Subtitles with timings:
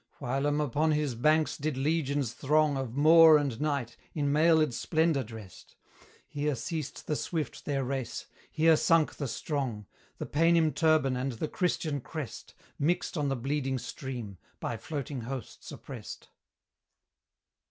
[0.19, 5.75] Whilome upon his banks did legions throng Of Moor and Knight, in mailed splendour drest;
[6.27, 9.85] Here ceased the swift their race, here sunk the strong;
[10.17, 15.71] The Paynim turban and the Christian crest Mixed on the bleeding stream, by floating hosts
[15.71, 16.29] oppressed.